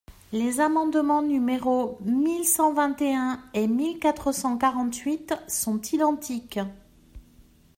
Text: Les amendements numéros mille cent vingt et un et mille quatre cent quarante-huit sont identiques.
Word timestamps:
Les 0.31 0.59
amendements 0.59 1.21
numéros 1.21 1.99
mille 2.01 2.43
cent 2.45 2.73
vingt 2.73 2.99
et 3.03 3.13
un 3.13 3.39
et 3.53 3.67
mille 3.67 3.99
quatre 3.99 4.31
cent 4.31 4.57
quarante-huit 4.57 5.35
sont 5.47 5.79
identiques. 5.79 6.57